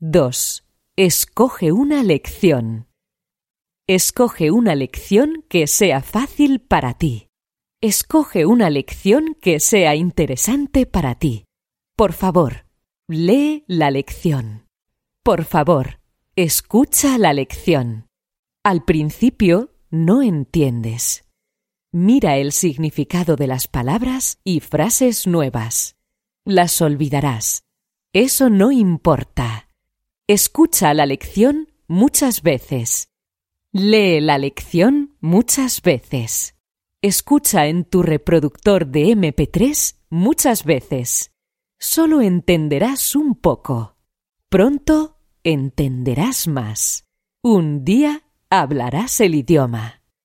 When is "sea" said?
5.66-6.02, 9.58-9.96